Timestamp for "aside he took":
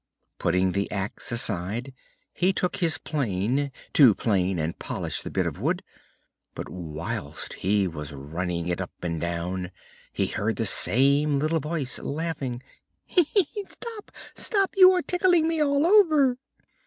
1.31-2.77